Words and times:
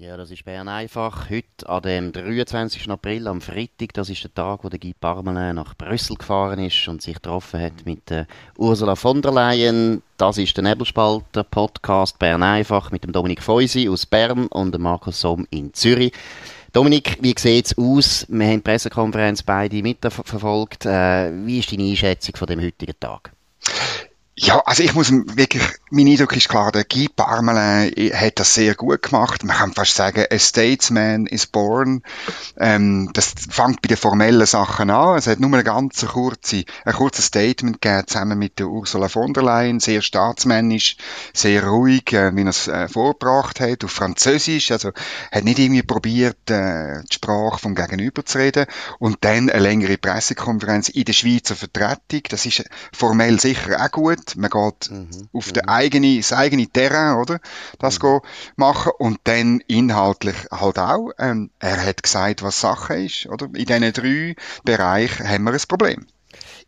Ja, 0.00 0.16
das 0.16 0.30
ist 0.30 0.44
Bern 0.44 0.68
einfach. 0.68 1.28
Heute, 1.28 1.68
an 1.68 1.82
dem 1.82 2.12
23. 2.12 2.88
April, 2.88 3.26
am 3.26 3.40
Freitag, 3.40 3.94
das 3.94 4.08
ist 4.08 4.22
der 4.22 4.32
Tag, 4.32 4.62
wo 4.62 4.68
der 4.68 4.78
Guy 4.78 4.94
Parmelin 4.94 5.56
nach 5.56 5.74
Brüssel 5.74 6.14
gefahren 6.14 6.60
ist 6.60 6.86
und 6.86 7.02
sich 7.02 7.16
getroffen 7.16 7.60
hat 7.60 7.84
mit 7.84 8.08
äh, 8.12 8.24
Ursula 8.56 8.94
von 8.94 9.20
der 9.22 9.32
Leyen. 9.32 10.04
Das 10.16 10.38
ist 10.38 10.56
der 10.56 10.62
Nebelspalter 10.62 11.42
Podcast 11.42 12.16
Bern 12.20 12.44
einfach 12.44 12.92
mit 12.92 13.02
dem 13.02 13.10
Dominik 13.10 13.42
Feusi 13.42 13.88
aus 13.88 14.06
Bern 14.06 14.46
und 14.46 14.72
dem 14.72 14.82
Markus 14.82 15.20
Somm 15.20 15.48
in 15.50 15.74
Zürich. 15.74 16.12
Dominik, 16.72 17.18
wie 17.20 17.34
sieht 17.36 17.66
es 17.66 17.76
aus? 17.76 18.24
Wir 18.28 18.46
haben 18.46 18.58
die 18.58 18.60
Pressekonferenz 18.60 19.42
beide 19.42 19.82
mitverfolgt. 19.82 20.86
Äh, 20.86 21.32
wie 21.44 21.58
ist 21.58 21.72
deine 21.72 21.82
Einschätzung 21.82 22.36
von 22.36 22.46
dem 22.46 22.60
heutigen 22.60 22.94
Tag? 23.00 23.32
Ja, 24.40 24.60
also 24.66 24.84
ich 24.84 24.94
muss 24.94 25.10
wirklich, 25.10 25.64
mein 25.90 26.06
Eindruck 26.06 26.36
ist 26.36 26.48
klar, 26.48 26.70
der 26.70 26.84
Guy 26.84 27.08
Parmelin 27.08 27.92
hat 28.14 28.38
das 28.38 28.54
sehr 28.54 28.76
gut 28.76 29.02
gemacht. 29.02 29.42
Man 29.42 29.56
kann 29.56 29.72
fast 29.72 29.96
sagen, 29.96 30.26
a 30.30 30.38
statesman 30.38 31.26
is 31.26 31.46
born. 31.46 32.04
Ähm, 32.56 33.10
das 33.14 33.34
fängt 33.50 33.82
bei 33.82 33.88
den 33.88 33.96
formellen 33.96 34.46
Sachen 34.46 34.90
an. 34.90 35.18
Es 35.18 35.26
hat 35.26 35.40
nur 35.40 35.52
eine 35.52 35.64
ganz 35.64 36.06
kurze, 36.06 36.64
ein 36.84 36.94
kurzes 36.94 37.24
Statement 37.24 37.82
gegeben, 37.82 38.06
zusammen 38.06 38.38
mit 38.38 38.60
der 38.60 38.68
Ursula 38.68 39.08
von 39.08 39.32
der 39.32 39.42
Leyen, 39.42 39.80
sehr 39.80 40.02
staatsmännisch, 40.02 40.98
sehr 41.34 41.66
ruhig, 41.66 42.12
äh, 42.12 42.34
wie 42.36 42.42
er 42.42 42.48
es 42.48 42.68
äh, 42.68 42.86
vorgebracht 42.86 43.58
hat, 43.58 43.82
auf 43.82 43.90
Französisch, 43.90 44.70
also 44.70 44.92
hat 45.32 45.42
nicht 45.42 45.58
irgendwie 45.58 45.82
probiert, 45.82 46.48
äh, 46.48 47.02
die 47.10 47.14
Sprache 47.14 47.58
vom 47.58 47.74
Gegenüber 47.74 48.24
zu 48.24 48.38
reden. 48.38 48.66
Und 49.00 49.18
dann 49.22 49.50
eine 49.50 49.58
längere 49.58 49.98
Pressekonferenz 49.98 50.90
in 50.90 51.06
der 51.06 51.12
Schweizer 51.12 51.56
Vertretung. 51.56 52.22
Das 52.28 52.46
ist 52.46 52.62
formell 52.92 53.40
sicher 53.40 53.84
auch 53.84 53.90
gut 53.90 54.27
man 54.36 54.50
geht 54.50 54.90
mhm. 54.90 55.28
auf 55.32 55.52
mhm. 55.54 55.60
eigene, 55.66 56.16
das 56.16 56.32
eigene 56.32 56.66
Terrain, 56.66 57.16
oder? 57.16 57.40
Das 57.78 58.00
mhm. 58.00 58.20
machen 58.56 58.92
und 58.98 59.20
dann 59.24 59.60
inhaltlich 59.66 60.36
halt 60.50 60.78
auch. 60.78 61.10
Ähm, 61.18 61.50
er 61.58 61.84
hat 61.84 62.02
gesagt, 62.02 62.42
was 62.42 62.60
Sache 62.60 62.94
ist, 63.04 63.26
oder? 63.26 63.46
In 63.46 63.66
diesen 63.66 63.92
drei 63.92 64.36
Bereichen 64.64 65.28
haben 65.28 65.44
wir 65.44 65.52
ein 65.52 65.60
Problem. 65.68 66.06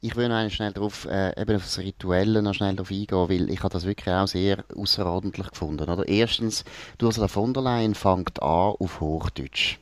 Ich 0.02 0.16
will 0.16 0.28
noch 0.28 0.50
schnell 0.50 0.72
darauf, 0.72 1.04
äh, 1.04 1.38
eben 1.40 1.56
auf 1.56 1.64
das 1.64 1.78
Rituelle 1.78 2.40
noch 2.40 2.54
schnell 2.54 2.74
darauf 2.74 2.90
eingehen, 2.90 3.28
weil 3.28 3.50
ich 3.50 3.62
habe 3.62 3.72
das 3.72 3.84
wirklich 3.84 4.14
auch 4.14 4.26
sehr 4.26 4.64
außerordentlich 4.74 5.50
gefunden. 5.50 5.90
Oder? 5.90 6.08
Erstens, 6.08 6.64
Ursula 7.02 7.28
von 7.28 7.52
der 7.52 7.62
Leyen 7.62 7.94
fängt 7.94 8.42
an 8.42 8.74
auf 8.78 9.00
Hochdeutsch 9.00 9.78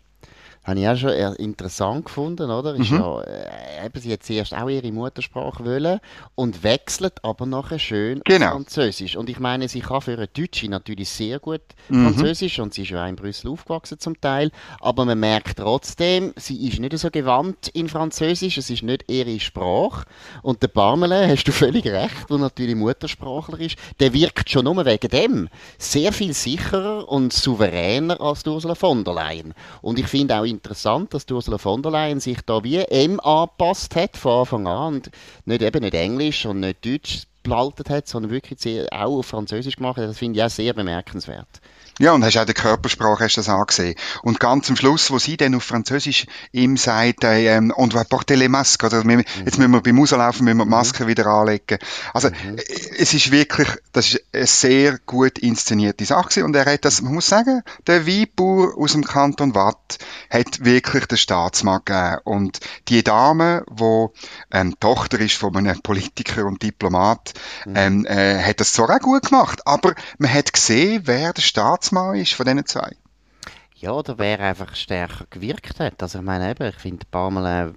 habe 0.69 0.81
ich 0.81 0.89
auch 0.89 0.97
schon 0.97 1.35
interessant 1.37 2.05
gefunden, 2.05 2.51
oder? 2.51 2.75
Ist 2.75 2.91
mhm. 2.91 2.99
ja, 2.99 3.23
äh, 3.23 3.87
eben, 3.87 4.01
sie 4.01 4.13
hat 4.13 4.23
zuerst 4.23 4.55
auch 4.55 4.69
ihre 4.69 4.93
Muttersprache 4.93 5.65
wollen 5.65 5.99
und 6.35 6.63
wechselt 6.63 7.25
aber 7.25 7.47
nachher 7.47 7.79
schön 7.79 8.21
genau. 8.25 8.51
Französisch. 8.51 9.17
Und 9.17 9.31
ich 9.31 9.41
meine, 9.41 9.69
sie 9.69 9.81
kann 9.81 10.03
für 10.03 10.13
eine 10.13 10.29
Deutsche 10.29 10.69
natürlich 10.69 11.09
sehr 11.09 11.39
gut 11.39 11.63
mhm. 11.89 12.13
Französisch 12.13 12.59
und 12.59 12.75
sie 12.75 12.83
ist 12.83 12.91
ja 12.91 13.03
auch 13.03 13.09
in 13.09 13.17
Brüssel 13.17 13.51
aufgewachsen 13.51 13.99
zum 13.99 14.21
Teil, 14.21 14.51
aber 14.81 15.07
man 15.07 15.19
merkt 15.19 15.59
trotzdem, 15.59 16.35
sie 16.37 16.69
ist 16.69 16.81
nicht 16.81 16.99
so 16.99 17.11
gewandt 17.11 17.69
in 17.69 17.89
Französisch, 17.89 18.59
es 18.59 18.69
ist 18.69 18.83
nicht 18.83 19.11
ihre 19.11 19.41
Sprache. 19.41 20.05
Und 20.43 20.63
der 20.63 20.69
Parmelin, 20.69 21.31
hast 21.31 21.45
du 21.45 21.53
völlig 21.53 21.87
recht, 21.87 22.29
der 22.29 22.37
natürlich 22.37 22.77
Muttersprachler 22.77 23.59
ist, 23.61 23.77
der 24.01 24.13
wirkt 24.13 24.51
schon 24.51 24.65
nur 24.65 24.85
wegen 24.85 25.09
dem 25.09 25.49
sehr 25.79 26.13
viel 26.13 26.35
sicherer 26.35 27.09
und 27.09 27.33
souveräner 27.33 28.21
als 28.21 28.47
Ursula 28.47 28.75
von 28.75 29.03
der 29.03 29.15
Leyen. 29.15 29.55
Und 29.81 29.99
ich 29.99 30.07
finde 30.07 30.39
auch 30.39 30.45
in 30.45 30.58
interessant, 30.59 31.15
dass 31.15 31.31
Ursula 31.31 31.59
von 31.59 31.83
der 31.83 31.93
Leyen 31.93 32.21
sich 32.21 32.41
da 32.45 32.63
wie 32.65 32.79
M 32.79 33.21
angepasst 33.21 33.97
hat 33.97 34.17
von 34.17 34.41
Anfang 34.41 34.67
an 34.67 34.95
und 34.95 35.11
nicht 35.45 35.63
eben 35.63 35.83
nicht 35.83 35.95
Englisch 35.95 36.47
und 36.47 36.61
nicht 36.61 36.85
Deutsch 36.85 37.23
behalten 37.43 37.89
hat, 37.89 38.09
sondern 38.09 38.31
wirklich 38.31 38.93
auch 38.93 39.19
auf 39.19 39.27
Französisch 39.27 39.77
gemacht 39.77 39.97
hat. 39.97 40.09
Das 40.09 40.19
finde 40.19 40.39
ich 40.39 40.45
auch 40.45 40.51
sehr 40.51 40.73
bemerkenswert. 40.75 41.49
Ja, 41.99 42.13
und 42.13 42.25
hast 42.25 42.37
auch 42.37 42.45
die 42.45 42.55
Körpersprache 42.55 43.25
hast 43.25 43.37
das 43.37 43.49
angesehen. 43.49 43.97
Und 44.23 44.39
ganz 44.39 44.71
am 44.71 44.77
Schluss, 44.77 45.11
wo 45.11 45.19
sie 45.19 45.37
dann 45.37 45.55
auf 45.57 45.65
Französisch 45.65 46.27
ihm 46.53 46.77
sagt, 46.77 47.25
äh, 47.25 47.57
ähm, 47.57 47.73
und 47.73 47.93
va 47.93 48.05
porter 48.05 48.37
les 48.37 48.49
masques, 48.49 48.87
oder 48.87 49.03
mhm. 49.03 49.25
jetzt 49.45 49.59
müssen 49.59 49.73
wir 49.73 49.81
beim 49.81 49.99
Rauslaufen, 49.99 50.45
müssen 50.45 50.59
wir 50.59 50.65
die 50.65 50.71
Maske 50.71 51.05
mhm. 51.05 51.09
wieder 51.09 51.27
anlegen. 51.27 51.79
Also, 52.15 52.29
mhm. 52.29 52.59
Äh, 52.59 52.63
es 52.99 53.15
ist 53.15 53.33
wirklich, 53.33 53.69
das 53.93 54.15
ist 54.15 54.25
eine 54.33 54.47
sehr 54.47 54.99
gut 55.07 55.39
inszenierte 55.41 56.05
Sache 56.05 56.29
gewesen. 56.29 56.45
und 56.45 56.55
er 56.55 56.73
hat 56.73 56.85
das, 56.85 57.03
man 57.03 57.15
muss 57.15 57.27
sagen, 57.27 57.63
der 57.87 58.07
Weinbauer 58.07 58.79
aus 58.79 58.93
dem 58.93 59.05
Kanton 59.05 59.57
Watt 59.57 59.99
hat 60.31 60.65
wirklich 60.65 61.07
den 61.07 61.19
Staatsmann 61.19 61.81
gegeben. 61.85 62.19
Und 62.23 62.61
die 62.89 63.03
Dame, 63.03 63.65
wo 63.67 64.13
ähm, 64.53 64.79
Tochter 64.79 65.19
ist 65.19 65.35
von 65.35 65.57
einem 65.57 65.81
Politiker 65.83 66.47
und 66.47 66.63
Diplomat, 66.63 67.33
mhm. 67.67 67.75
ähm, 67.77 68.07
äh, 68.07 68.41
hat 68.41 68.61
das 68.61 68.73
zwar 68.73 68.91
auch 68.91 69.01
gut 69.01 69.31
gemacht, 69.31 69.67
aber 69.67 69.95
man 70.19 70.33
hat 70.33 70.53
gesehen, 70.53 71.03
wer 71.07 71.33
der 71.33 71.43
Staatsmann 71.43 71.88
Geschäftsmann 71.89 72.17
ist 72.17 72.35
von 72.35 72.45
diesen 72.45 72.67
zwei? 72.67 72.97
Ja, 73.77 73.93
oder 73.93 74.19
wer 74.19 74.41
einfach 74.41 74.75
stärker 74.75 75.25
gewirkt 75.31 75.81
hat. 75.81 76.03
Also 76.03 76.19
ich 76.19 76.25
meine 76.25 76.51
eben, 76.51 76.69
ich 76.69 76.77
finde 76.77 77.07
Pamela 77.11 77.73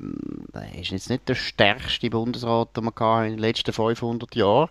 äh, 0.54 0.82
ist 0.82 0.92
jetzt 0.92 1.10
nicht 1.10 1.30
der 1.30 1.36
stärkste 1.36 2.10
Bundesrat, 2.10 2.76
den 2.76 2.86
wir 2.86 3.24
in 3.24 3.34
den 3.34 3.40
letzten 3.40 3.72
500 3.72 4.36
Jahren 4.36 4.70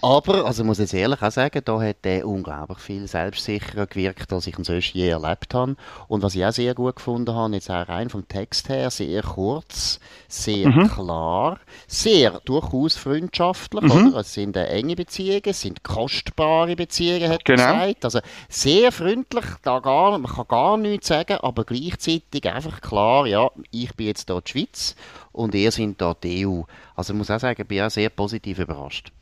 aber, 0.00 0.44
also 0.44 0.64
muss 0.64 0.78
ich 0.78 0.84
jetzt 0.84 0.94
ehrlich 0.94 1.22
auch 1.22 1.30
sagen, 1.30 1.60
da 1.64 1.80
hat 1.80 2.04
er 2.04 2.26
unglaublich 2.26 2.78
viel 2.78 3.06
selbstsicherer 3.06 3.86
gewirkt, 3.86 4.32
als 4.32 4.46
ich 4.46 4.56
ihn 4.56 4.64
sonst 4.64 4.94
je 4.94 5.08
erlebt 5.08 5.54
habe. 5.54 5.76
Und 6.06 6.22
was 6.22 6.34
ich 6.34 6.44
auch 6.44 6.52
sehr 6.52 6.74
gut 6.74 6.96
gefunden 6.96 7.34
habe, 7.34 7.54
jetzt 7.54 7.70
auch 7.70 7.88
rein 7.88 8.08
vom 8.08 8.26
Text 8.28 8.68
her, 8.68 8.90
sehr 8.90 9.22
kurz, 9.22 9.98
sehr 10.28 10.68
mhm. 10.68 10.88
klar, 10.88 11.58
sehr 11.86 12.40
durchaus 12.44 12.96
freundschaftlich, 12.96 13.82
mhm. 13.82 14.08
oder? 14.08 14.20
Es 14.20 14.34
sind 14.34 14.56
äh, 14.56 14.66
enge 14.66 14.94
Beziehungen, 14.94 15.42
es 15.46 15.62
sind 15.62 15.82
kostbare 15.82 16.76
Beziehungen, 16.76 17.30
hat 17.30 17.44
genau. 17.44 17.62
er 17.62 17.72
gesagt. 17.72 18.04
Also 18.04 18.20
sehr 18.48 18.92
freundlich, 18.92 19.44
da 19.62 19.80
gar, 19.80 20.18
man 20.18 20.32
kann 20.32 20.48
gar 20.48 20.76
nichts 20.76 21.08
sagen, 21.08 21.38
aber 21.38 21.64
gleichzeitig 21.64 22.48
einfach 22.48 22.80
klar, 22.80 23.26
ja, 23.26 23.50
ich 23.70 23.94
bin 23.94 24.06
jetzt 24.06 24.28
hier 24.30 24.40
die 24.40 24.50
Schweiz 24.50 24.94
und 25.32 25.54
ihr 25.54 25.70
sind 25.70 26.00
da 26.00 26.14
die 26.14 26.46
EU. 26.46 26.62
Also 26.94 27.12
ich 27.12 27.18
muss 27.18 27.30
auch 27.30 27.38
sagen, 27.38 27.62
ich 27.62 27.68
bin 27.68 27.80
auch 27.82 27.90
sehr 27.90 28.10
positiv 28.10 28.58
überrascht. 28.58 29.12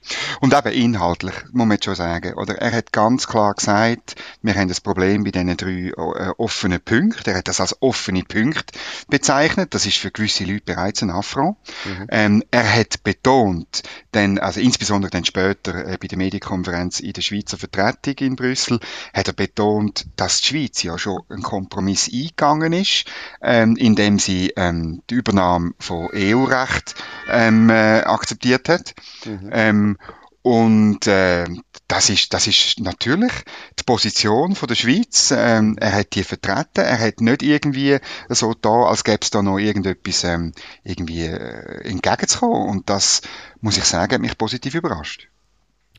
Und 0.41 0.55
eben 0.55 0.73
inhaltlich, 0.73 1.35
muss 1.53 1.67
man 1.67 1.83
schon 1.83 1.95
sagen. 1.95 2.35
Oder 2.35 2.57
er 2.57 2.73
hat 2.73 2.93
ganz 2.93 3.27
klar 3.27 3.55
gesagt, 3.55 4.15
wir 4.41 4.55
haben 4.55 4.69
das 4.69 4.81
Problem 4.81 5.25
bei 5.25 5.31
diesen 5.31 5.57
drei 5.57 5.93
äh, 5.95 6.33
offenen 6.39 6.81
Punkten. 6.81 7.29
Er 7.31 7.37
hat 7.37 7.49
das 7.49 7.61
als 7.61 7.81
offene 7.83 8.23
Punkte 8.23 8.79
bezeichnet. 9.09 9.75
Das 9.75 9.85
ist 9.85 9.99
für 9.99 10.11
gewisse 10.11 10.45
Leute 10.45 10.63
bereits 10.65 11.03
ein 11.03 11.11
Affront. 11.11 11.59
Mhm. 11.85 12.07
Ähm, 12.11 12.43
er 12.51 12.73
hat 12.73 13.03
betont, 13.03 13.83
denn, 14.15 14.39
also 14.39 14.61
insbesondere 14.61 15.11
dann 15.11 15.25
später 15.25 15.87
äh, 15.87 15.99
bei 16.01 16.07
der 16.07 16.19
Medienkonferenz 16.19 17.01
in 17.01 17.13
der 17.13 17.23
Schweizer 17.23 17.59
Vertretung 17.59 18.15
in 18.27 18.37
Brüssel, 18.37 18.81
hat 19.13 19.29
er 19.29 19.35
betont, 19.35 20.07
dass 20.17 20.41
die 20.41 20.49
Schweiz 20.49 20.83
ja 20.83 20.99
schon 20.99 21.21
einen 21.29 21.43
Kompromiss 21.43 22.11
eingegangen 22.13 22.73
ist, 22.73 23.05
ähm, 23.43 23.77
indem 23.77 24.19
sie 24.19 24.53
ähm, 24.57 25.03
die 25.11 25.15
Übernahme 25.15 25.73
von 25.79 25.96
EU-Recht 26.13 26.95
ähm, 27.29 27.71
äh, 27.71 28.01
akzeptiert 28.01 28.69
hat. 28.69 28.95
Mhm. 29.25 29.51
Ähm, 29.53 29.97
und 30.43 31.09
äh, 31.09 31.45
das 31.89 32.09
ist 32.09 32.33
das 32.33 32.47
ist 32.47 32.79
natürlich 32.79 33.33
die 33.81 33.83
Position 33.83 34.55
von 34.55 34.69
der 34.69 34.77
Schweiz. 34.77 35.35
Ähm, 35.37 35.77
er 35.81 35.93
hat 35.93 36.15
die 36.15 36.23
vertreten. 36.23 36.85
Er 36.85 37.01
hat 37.01 37.21
nicht 37.21 37.43
irgendwie 37.43 37.99
so 38.29 38.55
da, 38.55 38.85
als 38.85 39.03
gäbe 39.03 39.19
es 39.23 39.31
da 39.31 39.43
noch 39.43 39.59
irgendetwas 39.59 40.23
ähm, 40.23 40.53
irgendwie 40.85 41.23
äh, 41.23 41.89
entgegenzukommen. 41.89 42.69
Und 42.69 42.91
das 42.91 43.23
muss 43.61 43.77
ich 43.77 43.85
sagen, 43.85 44.15
hat 44.15 44.21
mich 44.21 44.39
positiv 44.39 44.75
überrascht. 44.77 45.29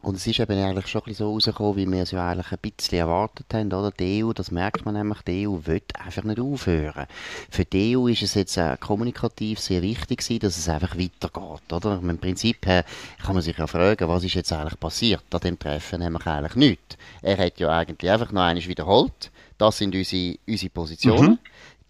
Und 0.02 0.16
es 0.16 0.28
ist 0.28 0.40
eben 0.40 0.64
eigentlich 0.64 0.88
schon 0.88 1.02
ein 1.02 1.06
bisschen 1.06 1.26
so 1.26 1.34
rausgekommen, 1.34 1.76
wie 1.76 1.92
wir 1.92 2.04
es 2.04 2.12
ja 2.12 2.30
eigentlich 2.30 2.52
ein 2.52 2.60
bisschen 2.60 3.00
erwartet 3.00 3.48
haben, 3.54 3.74
oder? 3.74 3.92
Die 3.92 4.24
EU, 4.24 4.32
das 4.32 4.52
merkt 4.52 4.86
man 4.86 4.94
nämlich, 4.94 5.22
die 5.24 5.48
EU 5.48 5.60
will 5.66 5.82
einfach 5.94 6.24
nicht 6.24 6.40
aufhören. 6.40 7.08
Für 7.50 7.66
die 7.66 7.98
EU 7.98 8.08
ist 8.08 8.22
es 8.22 8.36
jetzt 8.36 8.58
äh, 8.58 8.78
kommunikativ 8.80 9.60
sehr 9.60 9.82
wichtig 9.82 10.20
gewesen, 10.20 10.40
dass 10.40 10.58
es 10.58 10.70
einfach 10.70 10.98
weitergeht, 10.98 11.74
oder? 11.74 12.00
Im 12.02 12.18
Prinzip 12.20 12.66
äh, 12.68 12.84
kann 13.24 13.34
man 13.34 13.42
sich 13.42 13.58
ja 13.58 13.66
fragen, 13.66 14.08
was 14.08 14.24
ist 14.24 14.36
jetzt 14.36 14.54
eigentlich 14.54 14.80
passiert? 14.80 15.24
An 15.32 15.40
dem 15.42 15.58
Treffen 15.58 16.02
wir 16.02 16.28
eigentlich 16.28 16.56
nichts. 16.56 16.98
Er 17.22 17.38
hat 17.38 17.60
ja 17.60 17.70
eigentlich 17.70 18.12
einfach 18.12 18.32
noch 18.32 18.44
eines 18.44 18.68
wiederholt. 18.68 19.32
Das 19.58 19.78
sind 19.78 19.96
unsere, 19.96 20.38
unsere 20.48 20.70
Positionen. 20.70 21.32
Mhm. 21.32 21.40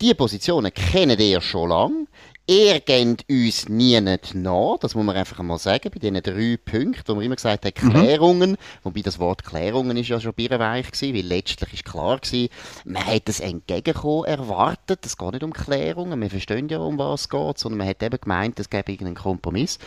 Die 0.02 0.14
Positionen 0.14 0.74
kennen 0.74 1.20
ihr 1.20 1.42
schon 1.42 1.70
lange. 1.70 2.08
Ihr 2.50 2.80
geht 2.80 3.26
uns 3.30 3.68
nie 3.68 4.00
nicht 4.00 4.34
nach, 4.34 4.78
das 4.80 4.96
muss 4.96 5.06
man 5.06 5.18
einfach 5.18 5.44
mal 5.44 5.58
sagen, 5.58 5.92
bei 5.94 6.00
diesen 6.00 6.22
drei 6.22 6.58
Punkten, 6.64 7.10
wo 7.10 7.16
man 7.16 7.26
immer 7.26 7.36
gesagt 7.36 7.66
hat, 7.66 7.84
mhm. 7.84 7.90
Klärungen, 7.90 8.52
mhm. 8.52 8.58
wobei 8.84 9.02
das 9.02 9.20
Wort 9.20 9.44
Klärungen 9.44 9.98
ist 9.98 10.08
ja 10.08 10.22
schon 10.22 10.34
birrenweich 10.34 10.90
gewesen, 10.90 11.14
weil 11.14 11.26
letztlich 11.26 11.74
ist 11.74 11.84
klar 11.84 12.20
gewesen, 12.20 12.48
man 12.86 13.06
hat 13.06 13.28
das 13.28 13.42
Entgegenkommen 13.42 14.24
erwartet, 14.24 15.06
es 15.06 15.18
geht 15.18 15.34
nicht 15.34 15.44
um 15.44 15.52
Klärungen, 15.52 16.22
wir 16.22 16.30
verstehen 16.30 16.70
ja, 16.70 16.80
um 16.80 16.98
was 16.98 17.22
es 17.22 17.30
geht, 17.30 17.58
sondern 17.58 17.80
man 17.80 17.88
hat 17.90 18.02
eben 18.02 18.18
gemeint, 18.18 18.58
es 18.62 18.70
gäbe 18.70 18.94
irgendeinen 18.94 19.22
Kompromiss. 19.22 19.78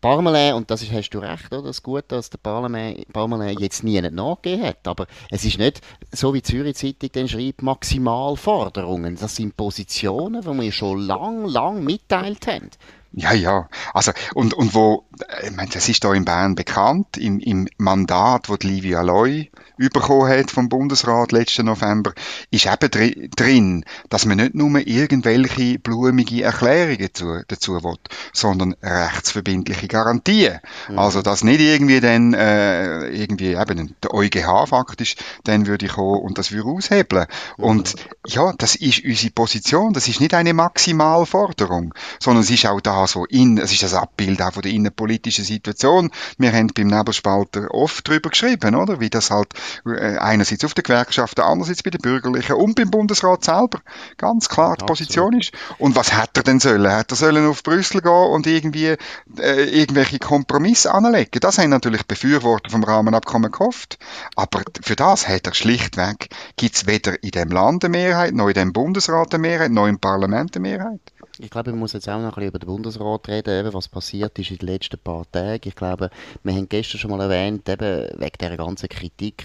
Parmelin, 0.00 0.54
und 0.54 0.70
das 0.70 0.82
ist, 0.82 0.92
hast 0.92 1.10
du 1.10 1.18
recht, 1.18 1.52
oder? 1.52 1.62
Das 1.62 1.76
ist 1.76 1.82
gut, 1.82 2.04
dass 2.08 2.30
der 2.30 2.38
Parmelin, 2.38 3.58
jetzt 3.58 3.84
nie 3.84 4.00
nachgegeben 4.00 4.66
hat. 4.66 4.86
Aber 4.86 5.06
es 5.30 5.44
ist 5.44 5.58
nicht, 5.58 5.80
so 6.12 6.32
wie 6.34 6.38
die 6.38 6.50
Zürich 6.50 6.76
Zeitung 6.76 7.10
dann 7.12 7.28
schreibt, 7.28 7.62
Maximalforderungen. 7.62 9.16
Das 9.16 9.36
sind 9.36 9.56
Positionen, 9.56 10.42
die 10.42 10.60
wir 10.60 10.72
schon 10.72 11.00
lang, 11.00 11.46
lang 11.46 11.84
mitteilt 11.84 12.46
haben. 12.46 12.70
Ja, 13.16 13.32
ja. 13.32 13.68
Also, 13.92 14.12
und, 14.34 14.54
und 14.54 14.74
wo, 14.74 15.04
ich 15.44 15.54
meine, 15.54 15.70
das 15.70 15.88
ist 15.88 16.02
da 16.02 16.12
in 16.12 16.24
Bern 16.24 16.56
bekannt, 16.56 17.16
im, 17.16 17.38
im 17.38 17.68
Mandat, 17.78 18.48
wo 18.48 18.56
die 18.56 18.66
Livia 18.66 19.02
Loy 19.02 19.50
bekommen 19.76 20.28
hat 20.28 20.50
vom 20.50 20.68
Bundesrat 20.68 21.32
letzten 21.32 21.66
November, 21.66 22.12
ist 22.50 22.66
eben 22.66 22.90
dri 22.90 23.30
drin, 23.34 23.84
dass 24.08 24.24
man 24.24 24.38
nicht 24.38 24.54
nur 24.54 24.78
irgendwelche 24.86 25.78
blumige 25.78 26.42
Erklärungen 26.42 26.98
dazu, 26.98 27.40
dazu 27.48 27.82
will, 27.82 27.98
sondern 28.32 28.74
rechtsverbindliche 28.82 29.88
Garantien. 29.88 30.60
Mhm. 30.88 30.98
Also, 30.98 31.22
dass 31.22 31.44
nicht 31.44 31.60
irgendwie 31.60 32.00
dann, 32.00 32.34
äh, 32.34 33.08
irgendwie 33.08 33.54
eben 33.54 33.94
der 34.02 34.14
EuGH 34.14 34.66
faktisch, 34.68 35.16
dann 35.44 35.66
würde 35.66 35.86
ich 35.86 35.92
kommen 35.92 36.20
und 36.20 36.38
das 36.38 36.52
würde 36.52 36.70
aushebeln. 36.70 37.26
Mhm. 37.58 37.64
Und 37.64 37.94
ja, 38.26 38.52
das 38.58 38.76
ist 38.76 39.04
unsere 39.04 39.32
Position, 39.32 39.92
das 39.92 40.08
ist 40.08 40.20
nicht 40.20 40.34
eine 40.34 40.54
Maximalforderung, 40.54 41.94
sondern 42.20 42.42
es 42.42 42.50
ist 42.50 42.66
auch 42.66 42.80
da 42.80 43.03
so 43.06 43.24
in, 43.24 43.58
es 43.58 43.72
ist 43.72 43.82
das 43.82 43.94
Abbild 43.94 44.40
auch 44.42 44.52
von 44.52 44.62
der 44.62 44.72
innenpolitischen 44.72 45.44
Situation. 45.44 46.10
Wir 46.38 46.52
haben 46.52 46.68
beim 46.68 46.88
Nebelspalter 46.88 47.68
oft 47.70 48.06
drüber 48.08 48.30
geschrieben, 48.30 48.74
oder? 48.74 49.00
Wie 49.00 49.10
das 49.10 49.30
halt 49.30 49.54
äh, 49.86 50.16
einerseits 50.18 50.64
auf 50.64 50.74
der 50.74 50.84
Gewerkschaft, 50.84 51.40
andererseits 51.40 51.82
bei 51.82 51.90
den 51.90 52.00
Bürgerlichen 52.00 52.56
und 52.56 52.74
beim 52.74 52.90
Bundesrat 52.90 53.44
selber 53.44 53.80
ganz 54.16 54.48
klar 54.48 54.76
die 54.76 54.84
Position 54.84 55.38
ist. 55.38 55.52
Und 55.78 55.96
was 55.96 56.12
hat 56.14 56.36
er 56.36 56.42
denn 56.42 56.60
sollen? 56.60 56.90
Hat 56.90 57.10
er 57.10 57.16
sollen 57.16 57.46
auf 57.46 57.62
Brüssel 57.62 58.00
gehen 58.00 58.12
und 58.12 58.46
irgendwie 58.46 58.96
äh, 59.38 59.64
irgendwelche 59.70 60.18
Kompromisse 60.18 60.92
anlegen? 60.92 61.40
Das 61.40 61.58
haben 61.58 61.70
natürlich 61.70 62.06
Befürworter 62.06 62.70
vom 62.70 62.84
Rahmenabkommen 62.84 63.50
gehofft. 63.50 63.98
Aber 64.36 64.62
für 64.82 64.96
das 64.96 65.28
hat 65.28 65.46
er 65.46 65.54
schlichtweg, 65.54 66.28
gibt 66.56 66.76
es 66.76 66.86
weder 66.86 67.22
in 67.22 67.30
dem 67.30 67.48
Land 67.48 67.84
eine 67.84 67.92
Mehrheit, 67.92 68.34
noch 68.34 68.48
in 68.48 68.54
dem 68.54 68.72
Bundesrat 68.72 69.34
eine 69.34 69.40
Mehrheit, 69.42 69.70
noch 69.70 69.86
im 69.86 69.98
Parlament 69.98 70.56
eine 70.56 70.62
Mehrheit. 70.62 71.00
Ich 71.38 71.50
glaube, 71.50 71.70
man 71.70 71.80
muss 71.80 71.94
jetzt 71.94 72.08
auch 72.08 72.20
noch 72.20 72.24
ein 72.26 72.30
bisschen 72.34 72.48
über 72.48 72.58
den 72.60 72.66
Bundesrat 72.68 73.26
reden, 73.26 73.58
eben, 73.58 73.74
was 73.74 73.88
passiert 73.88 74.38
ist 74.38 74.52
in 74.52 74.58
den 74.58 74.68
letzten 74.68 74.98
paar 74.98 75.28
Tagen. 75.32 75.68
Ich 75.68 75.74
glaube, 75.74 76.10
wir 76.44 76.54
haben 76.54 76.68
gestern 76.68 77.00
schon 77.00 77.10
mal 77.10 77.20
erwähnt, 77.22 77.68
eben 77.68 78.08
wegen 78.20 78.38
dieser 78.40 78.56
ganzen 78.56 78.88
Kritik 78.88 79.42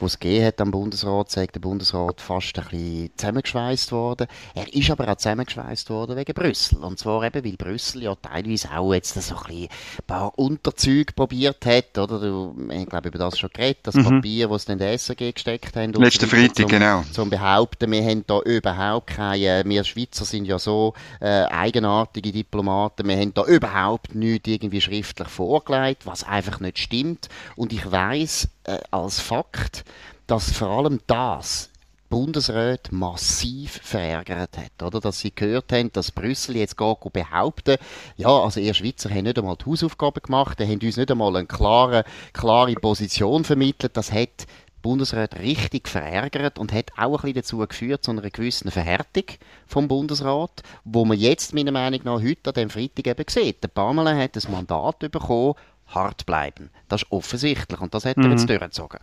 wo 0.00 0.06
es 0.06 0.18
gegeben 0.18 0.46
hat 0.46 0.60
am 0.60 0.70
Bundesrat, 0.70 1.30
sagt 1.30 1.54
der 1.54 1.60
Bundesrat 1.60 2.20
fast 2.20 2.58
ein 2.58 2.64
bisschen 2.64 3.10
zusammengeschweißt 3.16 3.92
worden. 3.92 4.26
Er 4.54 4.72
ist 4.72 4.90
aber 4.90 5.08
auch 5.08 5.16
zusammengeschweißt 5.16 5.90
worden 5.90 6.16
wegen 6.16 6.34
Brüssel. 6.34 6.78
Und 6.78 6.98
zwar 6.98 7.24
eben, 7.24 7.44
weil 7.44 7.56
Brüssel 7.56 8.02
ja 8.02 8.14
teilweise 8.14 8.70
auch 8.76 8.94
jetzt 8.94 9.14
so 9.14 9.34
ein, 9.36 9.42
bisschen 9.44 9.62
ein 9.62 10.06
paar 10.06 10.38
Unterzüge 10.38 11.12
probiert 11.12 11.64
hat, 11.66 11.96
oder? 11.98 12.18
Du, 12.18 12.56
ich 12.70 12.86
glaube, 12.86 13.08
über 13.08 13.18
das 13.18 13.38
schon 13.38 13.50
geredet, 13.52 13.80
das 13.82 13.94
mhm. 13.94 14.04
Papier, 14.04 14.48
das 14.48 14.64
sie 14.64 14.72
in 14.72 14.78
der 14.78 14.98
SRG 14.98 15.32
gesteckt 15.32 15.76
haben. 15.76 15.92
Letzten 15.92 16.28
Freitag, 16.28 16.56
zum, 16.56 16.68
genau. 16.68 17.02
Zum 17.12 17.30
Behaupten, 17.30 17.90
wir 17.90 18.02
haben 18.02 18.24
da 18.26 18.40
überhaupt 18.40 19.08
keine, 19.08 19.62
wir 19.64 19.84
Schweizer 19.84 20.24
sind 20.24 20.44
ja 20.44 20.58
so 20.58 20.94
äh, 21.20 21.44
eigenartige 21.44 22.32
Diplomaten, 22.32 23.08
wir 23.08 23.16
haben 23.16 23.34
da 23.34 23.44
überhaupt 23.44 24.14
nichts 24.14 24.48
irgendwie 24.48 24.80
schriftlich 24.80 25.28
vorgelegt, 25.28 26.06
was 26.06 26.24
einfach 26.24 26.60
nicht 26.60 26.78
stimmt. 26.78 27.28
Und 27.56 27.72
ich 27.72 27.90
weiß 27.90 28.48
äh, 28.64 28.78
als 28.90 29.20
Fakt, 29.20 29.84
dass 30.28 30.52
vor 30.52 30.68
allem 30.68 31.00
das 31.06 31.70
Bundesrat 32.10 32.92
massiv 32.92 33.80
verärgert 33.82 34.56
hat, 34.56 34.82
oder? 34.82 35.00
Dass 35.00 35.20
sie 35.20 35.34
gehört 35.34 35.72
haben, 35.72 35.90
dass 35.92 36.12
Brüssel 36.12 36.56
jetzt 36.56 36.76
geht 36.76 37.12
behaupten, 37.12 37.76
ja, 38.16 38.28
also 38.28 38.60
ihr 38.60 38.74
Schweizer 38.74 39.10
haben 39.10 39.24
nicht 39.24 39.38
einmal 39.38 39.56
die 39.56 39.66
Hausaufgaben 39.66 40.22
gemacht, 40.22 40.58
die 40.58 40.64
haben 40.64 40.80
uns 40.80 40.96
nicht 40.96 41.10
einmal 41.10 41.34
eine 41.34 41.46
klare, 41.46 42.04
klare 42.32 42.74
Position 42.74 43.44
vermittelt, 43.44 43.96
das 43.96 44.12
hat 44.12 44.46
Bundesrat 44.82 45.38
richtig 45.38 45.88
verärgert 45.88 46.58
und 46.58 46.72
hat 46.72 46.92
auch 46.96 47.24
ein 47.24 47.32
bisschen 47.32 47.34
dazu 47.34 47.58
geführt, 47.66 48.04
zu 48.04 48.10
einer 48.10 48.22
gewissen 48.22 48.70
Verhärtung 48.70 49.24
vom 49.66 49.88
Bundesrat, 49.88 50.62
wo 50.84 51.04
man 51.04 51.18
jetzt 51.18 51.54
meiner 51.54 51.72
Meinung 51.72 52.00
nach 52.04 52.22
heute 52.22 52.50
an 52.50 52.54
dem 52.54 52.70
Freitag 52.70 53.06
eben 53.06 53.24
sieht. 53.28 53.62
Der 53.62 53.68
Pamela 53.68 54.14
hat 54.14 54.36
das 54.36 54.48
Mandat 54.48 55.00
bekommen, 55.00 55.54
hart 55.88 56.26
bleiben. 56.26 56.70
Das 56.88 57.02
ist 57.02 57.12
offensichtlich 57.12 57.80
und 57.80 57.94
das 57.94 58.04
hat 58.04 58.18
er 58.18 58.24
mhm. 58.24 58.32
jetzt 58.32 58.48
durchgezogen. 58.48 59.00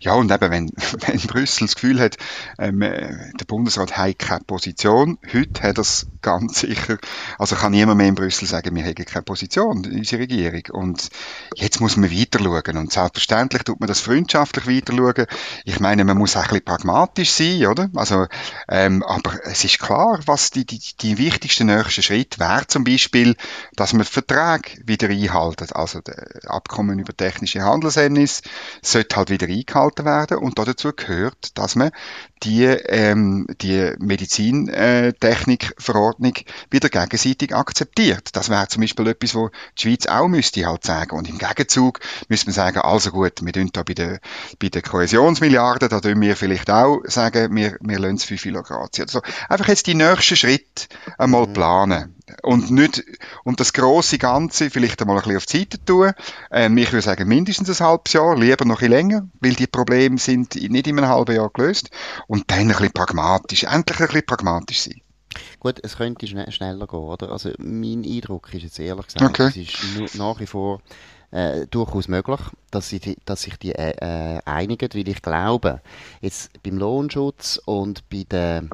Ja, 0.00 0.14
und 0.14 0.30
eben, 0.30 0.50
wenn, 0.50 0.70
wenn 1.06 1.20
Brüssel 1.20 1.66
das 1.66 1.74
Gefühl 1.74 2.00
hat, 2.00 2.16
ähm, 2.58 2.82
äh, 2.82 3.32
der 3.38 3.44
Bundesrat 3.46 3.96
hat 3.96 4.18
keine 4.18 4.44
Position, 4.44 5.18
heute 5.32 5.62
hat 5.62 5.78
es 5.78 6.06
ganz 6.22 6.60
sicher, 6.60 6.98
also 7.38 7.54
kann 7.56 7.72
niemand 7.72 7.98
mehr 7.98 8.08
in 8.08 8.14
Brüssel 8.14 8.46
sagen, 8.46 8.74
wir 8.74 8.84
haben 8.84 8.94
keine 8.94 9.22
Position, 9.22 9.86
unsere 9.86 10.22
Regierung. 10.22 10.62
Und 10.72 11.08
jetzt 11.54 11.80
muss 11.80 11.96
man 11.96 12.10
weiter 12.10 12.40
schauen. 12.40 12.76
Und 12.76 12.92
selbstverständlich 12.92 13.62
tut 13.62 13.80
man 13.80 13.86
das 13.86 14.00
freundschaftlich 14.00 14.66
weiter 14.66 14.92
schauen. 14.96 15.26
Ich 15.64 15.78
meine, 15.78 16.04
man 16.04 16.18
muss 16.18 16.36
auch 16.36 16.42
ein 16.42 16.48
bisschen 16.48 16.64
pragmatisch 16.64 17.30
sein, 17.30 17.66
oder? 17.66 17.90
Also, 17.94 18.26
ähm, 18.68 19.02
aber 19.02 19.34
es 19.44 19.64
ist 19.64 19.78
klar, 19.78 20.18
was 20.26 20.50
die, 20.50 20.64
die, 20.64 20.80
die 21.00 21.18
wichtigsten 21.18 21.66
nächsten 21.66 22.02
Schritt 22.02 22.38
wäre 22.38 22.66
zum 22.66 22.84
Beispiel, 22.84 23.36
dass 23.74 23.92
man 23.92 24.04
Verträge 24.04 24.70
wieder 24.84 25.08
einhalten. 25.08 25.68
Also, 25.72 26.00
Abkommen 26.46 26.98
über 26.98 27.16
technische 27.16 27.62
Handelshemmnis 27.62 28.42
sollte 28.82 29.16
halt 29.16 29.30
wieder 29.30 29.46
eingehalten 29.46 29.65
eingehalten 29.66 30.04
werden 30.04 30.38
und 30.38 30.58
dazu 30.58 30.92
gehört, 30.94 31.58
dass 31.58 31.74
man 31.76 31.90
die, 32.42 32.64
ähm, 32.64 33.46
die 33.60 33.92
Medizintechnikverordnung 33.98 36.34
wieder 36.70 36.88
gegenseitig 36.88 37.54
akzeptiert. 37.54 38.34
Das 38.36 38.48
wäre 38.50 38.68
zum 38.68 38.82
Beispiel 38.82 39.08
etwas, 39.08 39.34
wo 39.34 39.50
die 39.78 39.82
Schweiz 39.82 40.06
auch 40.06 40.28
müsste 40.28 40.64
halt 40.66 40.84
sagen. 40.84 41.16
Und 41.16 41.28
im 41.28 41.38
Gegenzug 41.38 41.98
müsste 42.28 42.46
man 42.48 42.54
sagen, 42.54 42.78
also 42.80 43.10
gut, 43.10 43.42
wir 43.42 43.52
tun 43.52 43.70
da 43.72 43.82
bei 43.82 43.94
den, 43.94 44.18
bei 44.60 44.68
den 44.68 44.82
Kohäsionsmilliarden, 44.82 45.88
da 45.88 45.98
tun 46.00 46.20
wir 46.20 46.36
vielleicht 46.36 46.70
auch 46.70 47.00
sagen, 47.04 47.56
wir, 47.56 47.78
wir 47.80 47.98
lassen 47.98 48.16
es 48.16 48.24
für 48.24 48.36
Philokratie. 48.36 49.00
Also 49.02 49.22
einfach 49.48 49.68
jetzt 49.68 49.86
die 49.86 49.94
nächsten 49.94 50.36
Schritte 50.36 50.88
einmal 51.18 51.46
mhm. 51.46 51.54
planen 51.54 52.14
und 52.42 52.70
nicht, 52.70 53.04
und 53.44 53.60
das 53.60 53.72
große 53.72 54.18
Ganze 54.18 54.70
vielleicht 54.70 55.00
einmal 55.00 55.16
ein 55.16 55.22
bisschen 55.22 55.36
auf 55.36 55.46
die 55.46 55.58
Seite 55.58 55.84
tun. 55.84 56.12
Ähm, 56.50 56.76
ich 56.78 56.92
würde 56.92 57.02
sagen, 57.02 57.28
mindestens 57.28 57.80
ein 57.80 57.86
halbes 57.86 58.12
Jahr, 58.12 58.36
lieber 58.36 58.64
noch 58.64 58.76
ein 58.76 58.90
bisschen 58.90 58.90
länger, 58.90 59.28
weil 59.40 59.54
die 59.54 59.66
Probleme 59.66 60.18
sind 60.18 60.54
nicht 60.54 60.86
in 60.86 60.98
einem 60.98 61.08
halben 61.08 61.36
Jahr 61.36 61.50
gelöst. 61.50 61.90
Und 62.26 62.50
dann 62.50 62.60
ein 62.60 62.68
bisschen 62.68 62.92
pragmatisch, 62.92 63.64
endlich 63.64 64.00
ein 64.00 64.06
bisschen 64.06 64.26
pragmatisch 64.26 64.82
sein. 64.82 65.00
Gut, 65.60 65.80
es 65.82 65.96
könnte 65.96 66.26
schn 66.26 66.50
schneller 66.50 66.86
gehen, 66.86 66.98
oder? 66.98 67.30
Also 67.30 67.50
mein 67.58 68.04
Eindruck 68.04 68.52
ist 68.54 68.62
jetzt 68.62 68.78
ehrlich 68.78 69.06
gesagt, 69.06 69.22
okay. 69.22 69.48
es 69.48 70.00
ist 70.00 70.14
nach 70.14 70.40
wie 70.40 70.46
vor 70.46 70.80
äh, 71.30 71.66
durchaus 71.66 72.08
möglich, 72.08 72.40
dass, 72.70 72.88
sie, 72.88 73.16
dass 73.24 73.42
sich 73.42 73.56
die 73.58 73.72
äh, 73.72 73.90
äh, 74.36 74.40
einigen, 74.44 74.88
weil 74.94 75.08
ich 75.08 75.22
glaube, 75.22 75.82
jetzt 76.20 76.62
beim 76.62 76.78
Lohnschutz 76.78 77.60
und 77.64 78.08
bei 78.08 78.24
der 78.28 78.64